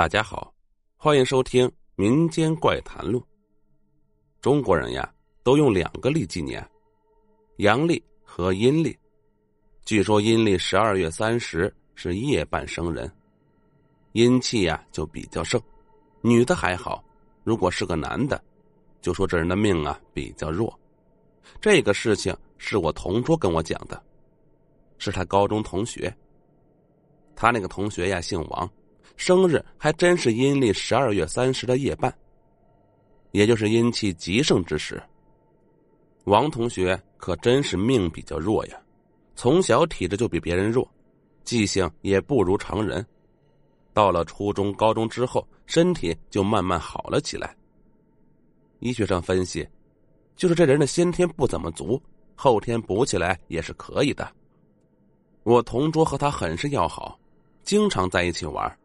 [0.00, 0.50] 大家好，
[0.96, 3.20] 欢迎收听《民间怪谈录》。
[4.40, 6.66] 中国人呀，都用两个历纪年，
[7.58, 8.98] 阳历和阴历。
[9.84, 13.12] 据说阴历十二月三十是夜半生人，
[14.12, 15.60] 阴气呀就比较盛。
[16.22, 17.04] 女的还好，
[17.44, 18.42] 如果是个男的，
[19.02, 20.74] 就说这人的命啊比较弱。
[21.60, 24.02] 这个事情是我同桌跟我讲的，
[24.96, 26.10] 是他高中同学。
[27.36, 28.66] 他那个同学呀姓王。
[29.20, 32.10] 生日还真是阴历十二月三十的夜半，
[33.32, 35.00] 也就是阴气极盛之时。
[36.24, 38.80] 王同学可真是命比较弱呀，
[39.36, 40.90] 从小体质就比别人弱，
[41.44, 43.06] 记性也不如常人。
[43.92, 47.54] 到了初中、高中之后，身体就慢慢好了起来。
[48.78, 49.68] 医学上分析，
[50.34, 52.02] 就是这人的先天不怎么足，
[52.34, 54.26] 后天补起来也是可以的。
[55.42, 57.20] 我同桌和他很是要好，
[57.62, 58.79] 经常在一起玩。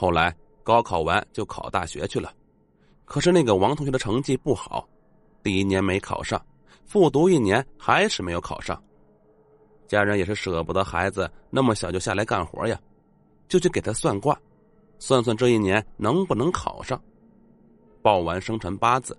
[0.00, 2.32] 后来高考完就考大学去了，
[3.04, 4.88] 可是那个王同学的成绩不好，
[5.42, 6.40] 第一年没考上，
[6.86, 8.80] 复读一年还是没有考上。
[9.88, 12.80] 家人也是舍不得孩子那么小就下来干活呀，
[13.48, 14.40] 就去给他算卦，
[15.00, 17.02] 算算这一年能不能考上。
[18.00, 19.18] 报完生辰八字，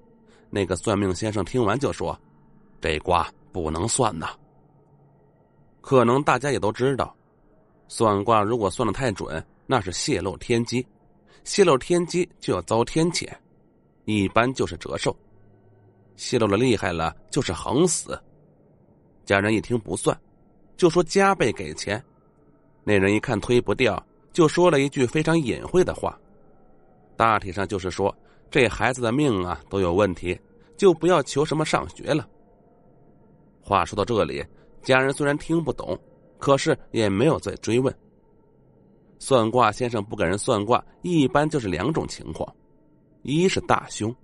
[0.50, 2.18] 那个算命先生听完就说
[2.80, 4.30] ：“这卦不能算呐。”
[5.82, 7.14] 可能大家也都知道，
[7.90, 9.46] 算卦如果算的太准。
[9.72, 10.84] 那是泄露天机，
[11.44, 13.30] 泄露天机就要遭天谴，
[14.06, 15.16] 一般就是折寿；
[16.16, 18.20] 泄露的厉害了就是横死。
[19.26, 20.20] 家人一听不算，
[20.76, 22.04] 就说加倍给钱。
[22.84, 24.04] 那人一看推不掉，
[24.34, 26.20] 就说了一句非常隐晦的话，
[27.16, 28.14] 大体上就是说
[28.50, 30.36] 这孩子的命啊都有问题，
[30.78, 32.28] 就不要求什么上学了。
[33.62, 34.44] 话说到这里，
[34.82, 35.96] 家人虽然听不懂，
[36.40, 37.96] 可是也没有再追问。
[39.20, 42.52] 算卦先生不给人算卦，一般就是两种情况：
[43.22, 44.16] 一是大凶，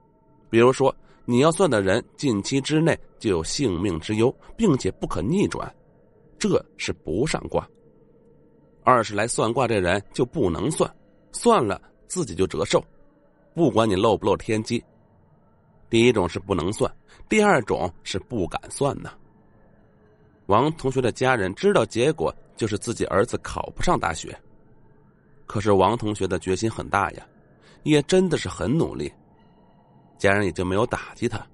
[0.49, 5.71] 比如说你要算的人近期之内就有性命之忧，并且不可逆转，
[6.39, 7.61] 这是不上卦；
[8.83, 10.89] 二是来算卦这人就不能算，
[11.31, 12.81] 算了自己就折寿，
[13.53, 14.83] 不管你漏不漏天机。
[15.89, 16.89] 第一种是不能算，
[17.27, 19.11] 第二种是不敢算呢。
[20.45, 24.33] 王同学的家人知道结果就是自己儿子考不上大学。
[25.45, 27.25] 可是王同学的决心很大呀，
[27.83, 29.11] 也真的是很努力。
[30.17, 31.45] 家人也就没有打击他，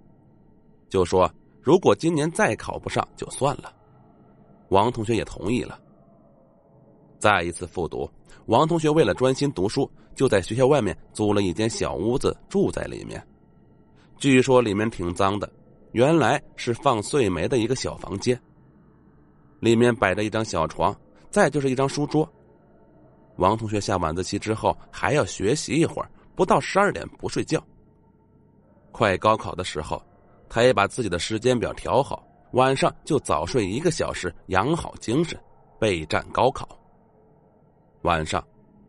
[0.89, 1.29] 就说
[1.61, 3.73] 如果今年再考不上就算了。
[4.69, 5.79] 王同学也同意了。
[7.19, 8.09] 再一次复读，
[8.45, 13.21] 王同学为了专心读书，就在学校外面租了一间小屋子住在里面。
[14.17, 15.51] 据说里面挺脏的，
[15.91, 18.39] 原来是放碎煤的一个小房间。
[19.59, 20.95] 里面摆着一张小床，
[21.29, 22.27] 再就是一张书桌。
[23.37, 27.63] 王同学下晚自习之后还要学习一会儿，不到十二点不睡觉。
[28.91, 30.01] 快高考的时候，
[30.49, 35.39] 他也把自己的时间表调好，晚上就早睡一个小时，养好精神，
[35.79, 36.67] 备战高考。
[38.01, 38.45] 晚上，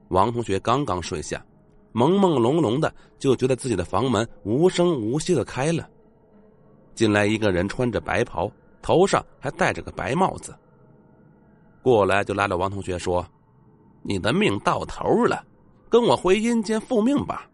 [0.09, 1.43] 王同学刚刚睡下，
[1.95, 5.89] 朦朦胧胧的就觉得自己的房门无声无息的开了，
[6.95, 8.51] 进来一个人，穿着白袍，
[8.83, 10.55] 头上还戴着个白帽子，
[11.81, 13.25] 过来就拉着王同学说。
[14.03, 15.45] 你的命到头了，
[15.89, 17.49] 跟我回阴间复命吧。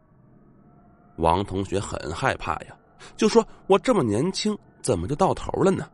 [1.17, 2.77] 王同学很害怕呀，
[3.17, 5.89] 就说：“我这么年轻，怎么就到头了呢？”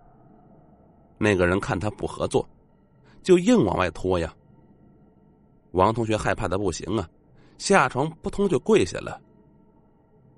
[1.18, 2.46] 那个人看他不合作，
[3.22, 4.34] 就硬往外拖呀。
[5.72, 7.08] 王同学害怕的不行啊，
[7.58, 9.20] 下床扑通就跪下了。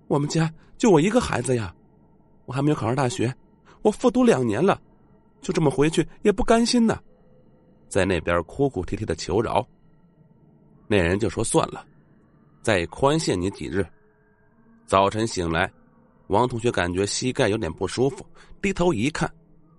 [0.06, 1.74] 我们家就我一个孩子呀，
[2.44, 3.34] 我还没有考上大学，
[3.82, 4.80] 我复读两年了，
[5.40, 6.98] 就这么回去也不甘心呢，
[7.88, 9.66] 在那边哭哭啼啼的求饶。
[10.86, 11.84] 那人就说：“算了，
[12.62, 13.86] 再宽限你几日。”
[14.86, 15.70] 早晨醒来，
[16.28, 18.24] 王同学感觉膝盖有点不舒服，
[18.62, 19.28] 低头一看，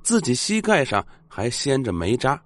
[0.03, 2.41] 自己膝盖上还掀着煤渣。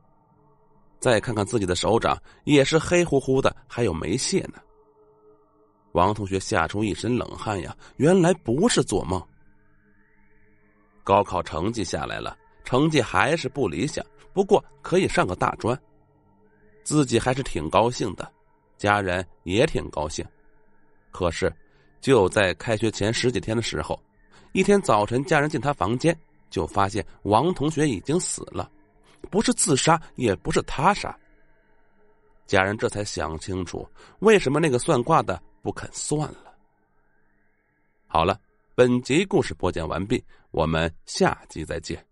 [0.99, 4.59] 再看看自己的手掌，也是黑乎乎的，还有煤屑呢。
[5.93, 7.75] 王同学吓出一身冷汗呀！
[7.97, 9.19] 原来不是做梦。
[11.03, 15.75] 高考成绩下来了，成绩还是不理想，不过可以上个大专，
[16.84, 18.31] 自己还是挺高兴的。
[18.81, 20.25] 家人也挺高兴，
[21.11, 21.53] 可是
[21.99, 24.01] 就在开学前十几天的时候，
[24.53, 26.17] 一天早晨，家人进他房间，
[26.49, 28.72] 就发现王同学已经死了，
[29.29, 31.16] 不是自杀，也不是他杀。
[32.47, 33.87] 家人这才想清楚，
[34.22, 36.55] 为什么那个算卦的不肯算了。
[38.07, 38.41] 好了，
[38.73, 42.03] 本集故事播讲完毕，我们下集再见。